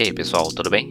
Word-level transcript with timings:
E 0.00 0.04
aí 0.04 0.14
pessoal, 0.14 0.48
tudo 0.48 0.70
bem? 0.70 0.90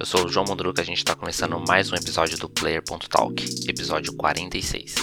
Eu 0.00 0.06
sou 0.06 0.24
o 0.24 0.28
João 0.30 0.46
Mondruca, 0.48 0.80
a 0.80 0.84
gente 0.86 0.96
está 0.96 1.14
começando 1.14 1.62
mais 1.68 1.92
um 1.92 1.94
episódio 1.94 2.38
do 2.38 2.48
Player.talk, 2.48 3.68
episódio 3.68 4.14
46. 4.14 4.94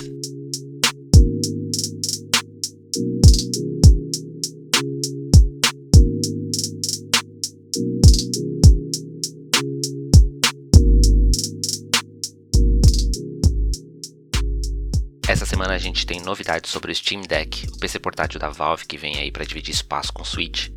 Essa 15.27 15.45
semana 15.45 15.75
a 15.75 15.77
gente 15.77 16.03
tem 16.07 16.19
novidades 16.19 16.71
sobre 16.71 16.91
o 16.91 16.95
Steam 16.95 17.21
Deck, 17.21 17.67
o 17.67 17.77
PC 17.77 17.99
portátil 17.99 18.39
da 18.39 18.49
Valve 18.49 18.87
que 18.87 18.97
vem 18.97 19.19
aí 19.19 19.31
para 19.31 19.45
dividir 19.45 19.75
espaço 19.75 20.11
com 20.11 20.23
o 20.23 20.25
Switch. 20.25 20.69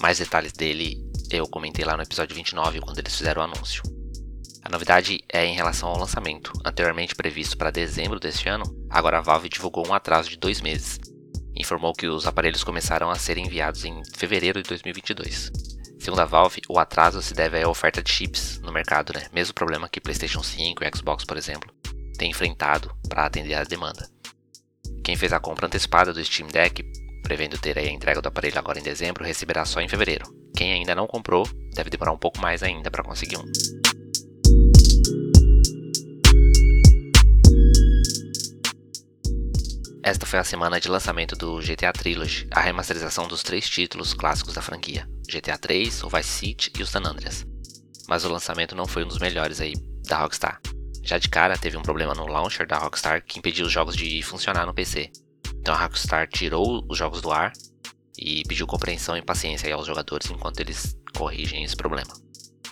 Mais 0.00 0.18
detalhes 0.18 0.52
dele 0.52 1.09
eu 1.30 1.46
comentei 1.46 1.84
lá 1.84 1.96
no 1.96 2.02
episódio 2.02 2.34
29 2.34 2.80
quando 2.80 2.98
eles 2.98 3.16
fizeram 3.16 3.42
o 3.42 3.44
anúncio. 3.44 3.82
A 4.62 4.68
novidade 4.68 5.20
é 5.28 5.46
em 5.46 5.54
relação 5.54 5.88
ao 5.88 5.98
lançamento, 5.98 6.52
anteriormente 6.64 7.14
previsto 7.14 7.56
para 7.56 7.70
dezembro 7.70 8.20
deste 8.20 8.48
ano, 8.48 8.64
agora 8.90 9.18
a 9.18 9.20
Valve 9.20 9.48
divulgou 9.48 9.86
um 9.86 9.94
atraso 9.94 10.28
de 10.28 10.36
dois 10.36 10.60
meses. 10.60 10.98
Informou 11.56 11.92
que 11.92 12.06
os 12.06 12.26
aparelhos 12.26 12.62
começaram 12.62 13.10
a 13.10 13.16
ser 13.16 13.38
enviados 13.38 13.84
em 13.84 14.02
fevereiro 14.16 14.62
de 14.62 14.68
2022. 14.68 15.50
Segundo 15.98 16.20
a 16.20 16.24
Valve, 16.24 16.62
o 16.68 16.78
atraso 16.78 17.20
se 17.20 17.34
deve 17.34 17.62
à 17.62 17.68
oferta 17.68 18.02
de 18.02 18.10
chips 18.10 18.58
no 18.60 18.72
mercado, 18.72 19.12
né? 19.14 19.26
mesmo 19.32 19.54
problema 19.54 19.88
que 19.88 20.00
PlayStation 20.00 20.42
5 20.42 20.82
e 20.82 20.96
Xbox, 20.96 21.24
por 21.24 21.36
exemplo, 21.36 21.72
têm 22.16 22.30
enfrentado 22.30 22.94
para 23.08 23.26
atender 23.26 23.54
a 23.54 23.64
demanda. 23.64 24.08
Quem 25.04 25.16
fez 25.16 25.32
a 25.32 25.40
compra 25.40 25.66
antecipada 25.66 26.12
do 26.12 26.24
Steam 26.24 26.48
Deck, 26.48 26.82
prevendo 27.22 27.58
ter 27.58 27.78
a 27.78 27.84
entrega 27.84 28.22
do 28.22 28.28
aparelho 28.28 28.58
agora 28.58 28.78
em 28.78 28.82
dezembro, 28.82 29.24
receberá 29.24 29.64
só 29.64 29.80
em 29.80 29.88
fevereiro. 29.88 30.39
Quem 30.60 30.74
ainda 30.74 30.94
não 30.94 31.06
comprou 31.06 31.48
deve 31.72 31.88
demorar 31.88 32.12
um 32.12 32.18
pouco 32.18 32.38
mais 32.38 32.62
ainda 32.62 32.90
para 32.90 33.02
conseguir 33.02 33.38
um. 33.38 33.44
Esta 40.02 40.26
foi 40.26 40.38
a 40.38 40.44
semana 40.44 40.78
de 40.78 40.86
lançamento 40.86 41.34
do 41.34 41.60
GTA 41.60 41.94
Trilogy, 41.94 42.46
a 42.50 42.60
remasterização 42.60 43.26
dos 43.26 43.42
três 43.42 43.70
títulos 43.70 44.12
clássicos 44.12 44.52
da 44.52 44.60
franquia: 44.60 45.08
GTA 45.32 45.56
3, 45.56 46.04
o 46.04 46.10
Vice 46.10 46.28
City 46.28 46.70
e 46.78 46.82
o 46.82 46.86
San 46.86 47.06
Andreas. 47.06 47.46
Mas 48.06 48.26
o 48.26 48.30
lançamento 48.30 48.76
não 48.76 48.86
foi 48.86 49.02
um 49.02 49.08
dos 49.08 49.18
melhores 49.18 49.62
aí 49.62 49.72
da 50.06 50.18
Rockstar. 50.18 50.60
Já 51.02 51.16
de 51.16 51.30
cara 51.30 51.56
teve 51.56 51.78
um 51.78 51.82
problema 51.82 52.12
no 52.12 52.26
launcher 52.26 52.66
da 52.66 52.76
Rockstar 52.76 53.24
que 53.24 53.38
impediu 53.38 53.64
os 53.64 53.72
jogos 53.72 53.96
de 53.96 54.22
funcionar 54.22 54.66
no 54.66 54.74
PC. 54.74 55.10
Então 55.58 55.74
a 55.74 55.78
Rockstar 55.84 56.28
tirou 56.28 56.84
os 56.86 56.98
jogos 56.98 57.22
do 57.22 57.32
ar 57.32 57.50
e 58.20 58.42
pediu 58.44 58.66
compreensão 58.66 59.16
e 59.16 59.22
paciência 59.22 59.74
aos 59.74 59.86
jogadores 59.86 60.30
enquanto 60.30 60.60
eles 60.60 60.96
corrigem 61.16 61.64
esse 61.64 61.74
problema. 61.74 62.12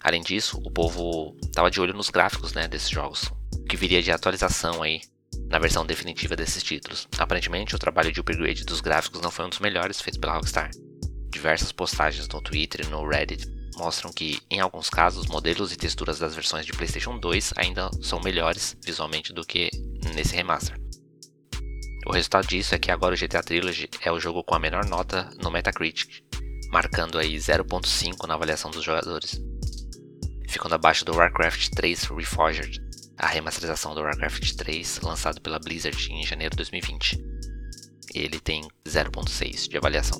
Além 0.02 0.22
disso, 0.22 0.60
o 0.64 0.70
povo 0.70 1.36
estava 1.42 1.70
de 1.70 1.80
olho 1.80 1.94
nos 1.94 2.10
gráficos 2.10 2.52
né, 2.52 2.68
desses 2.68 2.90
jogos, 2.90 3.24
o 3.54 3.64
que 3.64 3.76
viria 3.76 4.02
de 4.02 4.12
atualização 4.12 4.82
aí 4.82 5.00
na 5.48 5.58
versão 5.58 5.84
definitiva 5.84 6.36
desses 6.36 6.62
títulos. 6.62 7.08
Aparentemente, 7.18 7.74
o 7.74 7.78
trabalho 7.78 8.12
de 8.12 8.20
upgrade 8.20 8.64
dos 8.64 8.80
gráficos 8.80 9.20
não 9.20 9.30
foi 9.30 9.46
um 9.46 9.48
dos 9.48 9.58
melhores 9.58 10.00
feitos 10.00 10.20
pela 10.20 10.34
Rockstar. 10.34 10.70
Diversas 11.30 11.72
postagens 11.72 12.28
no 12.28 12.40
Twitter 12.40 12.86
e 12.86 12.90
no 12.90 13.06
Reddit 13.06 13.46
mostram 13.76 14.12
que, 14.12 14.40
em 14.50 14.60
alguns 14.60 14.90
casos, 14.90 15.26
modelos 15.26 15.72
e 15.72 15.76
texturas 15.76 16.18
das 16.18 16.34
versões 16.34 16.66
de 16.66 16.72
PlayStation 16.72 17.18
2 17.18 17.54
ainda 17.56 17.90
são 18.02 18.20
melhores 18.20 18.76
visualmente 18.84 19.32
do 19.32 19.44
que 19.44 19.70
nesse 20.14 20.34
remaster. 20.34 20.77
O 22.08 22.12
resultado 22.12 22.48
disso 22.48 22.74
é 22.74 22.78
que 22.78 22.90
agora 22.90 23.14
o 23.14 23.18
GTA 23.18 23.42
Trilogy 23.42 23.86
é 24.00 24.10
o 24.10 24.18
jogo 24.18 24.42
com 24.42 24.54
a 24.54 24.58
menor 24.58 24.86
nota 24.86 25.28
no 25.42 25.50
Metacritic, 25.50 26.22
marcando 26.72 27.18
aí 27.18 27.36
0.5 27.36 28.26
na 28.26 28.32
avaliação 28.32 28.70
dos 28.70 28.82
jogadores, 28.82 29.38
ficando 30.48 30.74
abaixo 30.74 31.04
do 31.04 31.14
Warcraft 31.14 31.68
3 31.68 32.04
Reforged, 32.04 32.80
a 33.18 33.26
remasterização 33.26 33.94
do 33.94 34.00
Warcraft 34.00 34.54
3 34.54 35.00
lançado 35.02 35.38
pela 35.42 35.58
Blizzard 35.58 36.10
em 36.10 36.24
janeiro 36.24 36.52
de 36.52 36.56
2020. 36.56 37.22
Ele 38.14 38.40
tem 38.40 38.66
0.6 38.86 39.68
de 39.68 39.76
avaliação. 39.76 40.18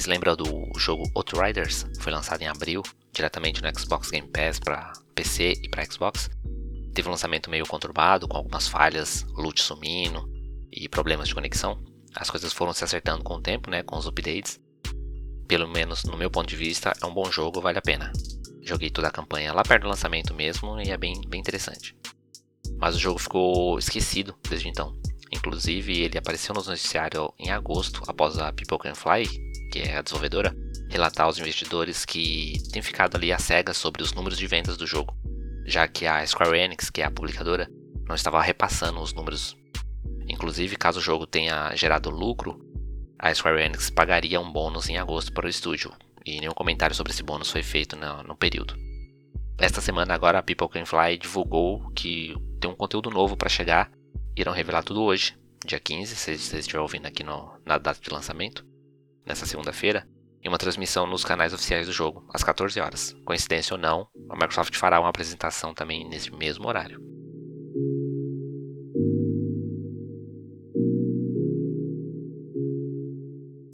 Vocês 0.00 0.08
lembram 0.08 0.34
do 0.34 0.66
jogo 0.78 1.10
Outriders? 1.14 1.84
Foi 2.00 2.10
lançado 2.10 2.40
em 2.40 2.48
abril, 2.48 2.82
diretamente 3.12 3.62
no 3.62 3.78
Xbox 3.78 4.10
Game 4.10 4.26
Pass 4.28 4.58
para 4.58 4.94
PC 5.14 5.52
e 5.62 5.68
para 5.68 5.84
Xbox. 5.84 6.30
Teve 6.94 7.06
um 7.06 7.10
lançamento 7.10 7.50
meio 7.50 7.66
conturbado, 7.66 8.26
com 8.26 8.38
algumas 8.38 8.66
falhas, 8.66 9.26
loot 9.36 9.62
sumindo 9.62 10.26
e 10.72 10.88
problemas 10.88 11.28
de 11.28 11.34
conexão. 11.34 11.78
As 12.16 12.30
coisas 12.30 12.50
foram 12.50 12.72
se 12.72 12.82
acertando 12.82 13.22
com 13.22 13.34
o 13.34 13.42
tempo, 13.42 13.68
né, 13.68 13.82
com 13.82 13.94
os 13.94 14.06
updates. 14.06 14.58
Pelo 15.46 15.68
menos 15.68 16.02
no 16.04 16.16
meu 16.16 16.30
ponto 16.30 16.48
de 16.48 16.56
vista, 16.56 16.94
é 16.98 17.04
um 17.04 17.12
bom 17.12 17.30
jogo, 17.30 17.60
vale 17.60 17.76
a 17.76 17.82
pena. 17.82 18.10
Joguei 18.62 18.88
toda 18.88 19.08
a 19.08 19.12
campanha 19.12 19.52
lá 19.52 19.62
perto 19.62 19.82
do 19.82 19.90
lançamento 19.90 20.32
mesmo 20.32 20.80
e 20.80 20.90
é 20.90 20.96
bem, 20.96 21.20
bem 21.28 21.42
interessante. 21.42 21.94
Mas 22.78 22.96
o 22.96 22.98
jogo 22.98 23.18
ficou 23.18 23.78
esquecido 23.78 24.34
desde 24.48 24.66
então. 24.66 24.98
Inclusive, 25.30 26.00
ele 26.00 26.16
apareceu 26.16 26.54
no 26.54 26.64
noticiário 26.64 27.30
em 27.38 27.50
agosto, 27.50 28.02
após 28.06 28.38
a 28.38 28.50
People 28.50 28.78
Can 28.78 28.94
Fly, 28.94 29.49
que 29.70 29.78
é 29.78 29.96
a 29.96 30.02
desenvolvedora, 30.02 30.54
relatar 30.90 31.26
aos 31.26 31.38
investidores 31.38 32.04
que 32.04 32.60
tem 32.72 32.82
ficado 32.82 33.16
ali 33.16 33.32
a 33.32 33.38
cega 33.38 33.72
sobre 33.72 34.02
os 34.02 34.12
números 34.12 34.36
de 34.36 34.46
vendas 34.46 34.76
do 34.76 34.86
jogo, 34.86 35.16
já 35.64 35.86
que 35.86 36.04
a 36.04 36.26
Square 36.26 36.58
Enix, 36.58 36.90
que 36.90 37.00
é 37.00 37.04
a 37.04 37.10
publicadora, 37.10 37.70
não 38.06 38.14
estava 38.14 38.42
repassando 38.42 39.00
os 39.00 39.12
números. 39.12 39.56
Inclusive, 40.28 40.76
caso 40.76 40.98
o 40.98 41.02
jogo 41.02 41.26
tenha 41.26 41.74
gerado 41.76 42.10
lucro, 42.10 42.60
a 43.18 43.32
Square 43.32 43.62
Enix 43.62 43.88
pagaria 43.88 44.40
um 44.40 44.52
bônus 44.52 44.88
em 44.88 44.98
agosto 44.98 45.32
para 45.32 45.46
o 45.46 45.50
estúdio, 45.50 45.92
e 46.26 46.40
nenhum 46.40 46.52
comentário 46.52 46.94
sobre 46.94 47.12
esse 47.12 47.22
bônus 47.22 47.50
foi 47.50 47.62
feito 47.62 47.96
no, 47.96 48.24
no 48.24 48.36
período. 48.36 48.74
Esta 49.56 49.80
semana 49.80 50.14
agora 50.14 50.38
a 50.38 50.42
People 50.42 50.68
Can 50.68 50.86
Fly 50.86 51.18
divulgou 51.18 51.90
que 51.90 52.34
tem 52.60 52.70
um 52.70 52.74
conteúdo 52.74 53.10
novo 53.10 53.36
para 53.36 53.48
chegar, 53.48 53.90
irão 54.36 54.52
revelar 54.52 54.82
tudo 54.82 55.02
hoje, 55.02 55.36
dia 55.64 55.78
15, 55.78 56.16
se 56.16 56.38
você 56.38 56.58
estiver 56.58 56.80
ouvindo 56.80 57.06
aqui 57.06 57.22
no, 57.22 57.52
na 57.64 57.78
data 57.78 58.00
de 58.00 58.10
lançamento 58.10 58.69
nessa 59.30 59.46
segunda-feira, 59.46 60.06
em 60.42 60.48
uma 60.48 60.58
transmissão 60.58 61.06
nos 61.06 61.24
canais 61.24 61.52
oficiais 61.52 61.86
do 61.86 61.92
jogo, 61.92 62.26
às 62.34 62.42
14 62.42 62.80
horas. 62.80 63.16
Coincidência 63.24 63.74
ou 63.74 63.80
não, 63.80 64.08
a 64.28 64.34
Microsoft 64.34 64.76
fará 64.76 64.98
uma 64.98 65.08
apresentação 65.08 65.72
também 65.72 66.08
nesse 66.08 66.30
mesmo 66.32 66.66
horário. 66.66 67.00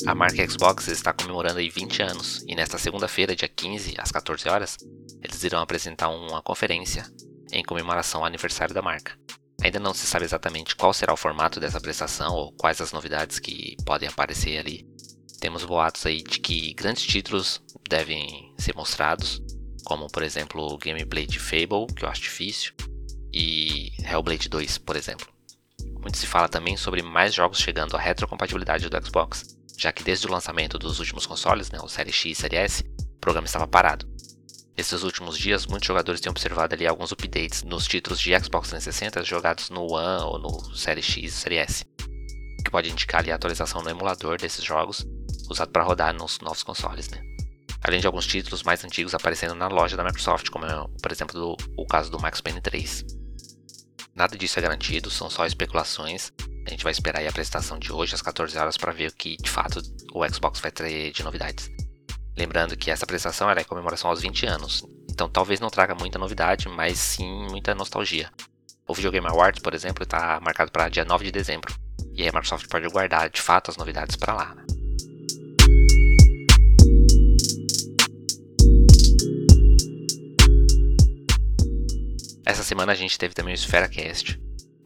A 0.06 0.14
marca 0.14 0.48
Xbox 0.48 0.86
está 0.88 1.12
comemorando 1.12 1.58
aí 1.58 1.68
20 1.68 2.02
anos 2.02 2.44
e 2.46 2.54
nesta 2.54 2.78
segunda-feira, 2.78 3.34
dia 3.34 3.48
15, 3.48 3.94
às 3.98 4.12
14 4.12 4.48
horas, 4.48 4.76
eles 5.22 5.42
irão 5.42 5.60
apresentar 5.60 6.10
uma 6.10 6.42
conferência 6.42 7.04
em 7.50 7.64
comemoração 7.64 8.20
ao 8.20 8.26
aniversário 8.26 8.74
da 8.74 8.82
marca. 8.82 9.18
Ainda 9.64 9.80
não 9.80 9.94
se 9.94 10.06
sabe 10.06 10.24
exatamente 10.24 10.76
qual 10.76 10.92
será 10.92 11.12
o 11.12 11.16
formato 11.16 11.58
dessa 11.58 11.78
apresentação 11.78 12.34
ou 12.34 12.52
quais 12.52 12.80
as 12.80 12.92
novidades 12.92 13.38
que 13.38 13.76
podem 13.84 14.08
aparecer 14.08 14.58
ali, 14.58 14.86
temos 15.46 15.64
boatos 15.64 16.04
aí 16.04 16.24
de 16.24 16.40
que 16.40 16.74
grandes 16.74 17.04
títulos 17.04 17.62
devem 17.88 18.52
ser 18.58 18.74
mostrados, 18.74 19.40
como 19.84 20.08
por 20.08 20.24
exemplo 20.24 20.60
o 20.60 20.76
gameplay 20.76 21.24
de 21.24 21.38
Fable, 21.38 21.86
que 21.94 22.04
eu 22.04 22.08
acho 22.08 22.22
difícil, 22.22 22.72
e 23.32 23.92
Hellblade 24.00 24.48
2, 24.48 24.78
por 24.78 24.96
exemplo. 24.96 25.28
Muito 26.00 26.18
se 26.18 26.26
fala 26.26 26.48
também 26.48 26.76
sobre 26.76 27.00
mais 27.00 27.32
jogos 27.32 27.60
chegando 27.60 27.96
à 27.96 28.00
retrocompatibilidade 28.00 28.88
do 28.88 29.06
Xbox, 29.06 29.56
já 29.78 29.92
que 29.92 30.02
desde 30.02 30.26
o 30.26 30.32
lançamento 30.32 30.80
dos 30.80 30.98
últimos 30.98 31.26
consoles, 31.26 31.70
né, 31.70 31.78
o 31.80 31.86
Série 31.86 32.10
X 32.10 32.36
e 32.38 32.40
Série 32.42 32.56
S, 32.56 32.82
o 32.98 33.20
programa 33.20 33.46
estava 33.46 33.68
parado. 33.68 34.04
Esses 34.76 35.04
últimos 35.04 35.38
dias, 35.38 35.64
muitos 35.64 35.86
jogadores 35.86 36.20
têm 36.20 36.28
observado 36.28 36.74
ali 36.74 36.88
alguns 36.88 37.12
updates 37.12 37.62
nos 37.62 37.86
títulos 37.86 38.18
de 38.18 38.36
Xbox 38.36 38.70
360 38.70 39.22
jogados 39.22 39.70
no 39.70 39.92
One 39.92 40.24
ou 40.24 40.40
no 40.40 40.74
Série 40.74 41.02
X 41.02 41.32
e 41.32 41.36
Série 41.36 41.58
S, 41.58 41.84
que 42.64 42.70
pode 42.72 42.90
indicar 42.90 43.20
ali 43.20 43.30
a 43.30 43.36
atualização 43.36 43.80
no 43.80 43.90
emulador 43.90 44.38
desses 44.38 44.64
jogos 44.64 45.06
usado 45.48 45.70
para 45.70 45.82
rodar 45.82 46.14
nos 46.14 46.38
novos 46.40 46.62
consoles, 46.62 47.08
né? 47.08 47.22
Além 47.82 48.00
de 48.00 48.06
alguns 48.06 48.26
títulos 48.26 48.62
mais 48.62 48.84
antigos 48.84 49.14
aparecendo 49.14 49.54
na 49.54 49.68
loja 49.68 49.96
da 49.96 50.04
Microsoft, 50.04 50.48
como 50.50 50.66
é, 50.66 50.86
por 51.00 51.12
exemplo 51.12 51.38
do, 51.38 51.56
o 51.76 51.86
caso 51.86 52.10
do 52.10 52.20
Max 52.20 52.40
Payne 52.40 52.60
3. 52.60 53.04
Nada 54.14 54.36
disso 54.36 54.58
é 54.58 54.62
garantido, 54.62 55.10
são 55.10 55.28
só 55.28 55.46
especulações. 55.46 56.32
A 56.66 56.70
gente 56.70 56.82
vai 56.82 56.90
esperar 56.90 57.24
a 57.24 57.28
apresentação 57.28 57.78
de 57.78 57.92
hoje 57.92 58.14
às 58.14 58.22
14 58.22 58.56
horas 58.58 58.76
para 58.76 58.92
ver 58.92 59.10
o 59.10 59.14
que 59.14 59.36
de 59.36 59.50
fato 59.50 59.80
o 60.12 60.26
Xbox 60.28 60.58
vai 60.58 60.70
trazer 60.70 61.12
de 61.12 61.22
novidades. 61.22 61.70
Lembrando 62.36 62.76
que 62.76 62.90
essa 62.90 63.04
apresentação 63.04 63.50
é 63.50 63.60
em 63.60 63.64
comemoração 63.64 64.10
aos 64.10 64.20
20 64.20 64.46
anos, 64.46 64.84
então 65.10 65.28
talvez 65.28 65.60
não 65.60 65.70
traga 65.70 65.94
muita 65.94 66.18
novidade, 66.18 66.68
mas 66.68 66.98
sim 66.98 67.46
muita 67.48 67.74
nostalgia. 67.74 68.30
O 68.86 68.94
Video 68.94 69.10
Game 69.10 69.26
Awards, 69.26 69.62
por 69.62 69.74
exemplo, 69.74 70.02
está 70.02 70.38
marcado 70.40 70.70
para 70.70 70.88
dia 70.88 71.04
9 71.04 71.24
de 71.24 71.32
dezembro, 71.32 71.74
e 72.14 72.22
a 72.22 72.26
Microsoft 72.26 72.68
pode 72.68 72.88
guardar 72.88 73.30
de 73.30 73.40
fato 73.40 73.70
as 73.70 73.76
novidades 73.76 74.16
para 74.16 74.34
lá. 74.34 74.65
Semana 82.66 82.92
a 82.92 82.96
gente 82.96 83.16
teve 83.16 83.32
também 83.32 83.54
o 83.54 83.54
Esfera 83.54 83.88
Cast, 83.88 84.40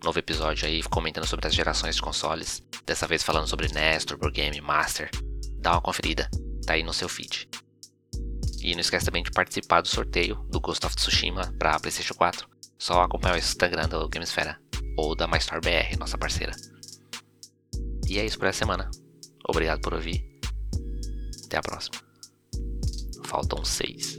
novo 0.04 0.18
episódio 0.18 0.68
aí 0.68 0.82
comentando 0.82 1.26
sobre 1.26 1.46
as 1.46 1.54
gerações 1.54 1.96
de 1.96 2.02
consoles. 2.02 2.62
Dessa 2.84 3.06
vez 3.06 3.22
falando 3.22 3.46
sobre 3.46 3.72
NES, 3.72 4.04
Turbo 4.04 4.30
Game, 4.30 4.60
Master. 4.60 5.10
Dá 5.56 5.72
uma 5.72 5.80
conferida, 5.80 6.28
tá 6.66 6.74
aí 6.74 6.82
no 6.82 6.92
seu 6.92 7.08
feed. 7.08 7.48
E 8.60 8.74
não 8.74 8.82
esquece 8.82 9.06
também 9.06 9.22
de 9.22 9.30
participar 9.30 9.80
do 9.80 9.88
sorteio 9.88 10.36
do 10.50 10.60
Ghost 10.60 10.84
of 10.84 10.94
Tsushima 10.94 11.54
para 11.58 11.80
PlayStation 11.80 12.12
4. 12.12 12.46
Só 12.78 13.00
acompanhar 13.00 13.34
o 13.34 13.38
Instagram 13.38 13.88
do 13.88 14.06
Gamesfera 14.10 14.60
ou 14.98 15.16
da 15.16 15.26
MyStore 15.26 15.62
BR, 15.62 15.98
nossa 15.98 16.18
parceira. 16.18 16.52
E 18.06 18.18
é 18.18 18.26
isso 18.26 18.38
por 18.38 18.46
essa 18.46 18.58
semana. 18.58 18.90
Obrigado 19.48 19.80
por 19.80 19.94
ouvir. 19.94 20.22
Até 21.46 21.56
a 21.56 21.62
próxima. 21.62 21.96
Faltam 23.24 23.64
seis. 23.64 24.18